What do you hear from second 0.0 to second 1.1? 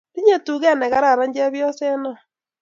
Tinye tuget ne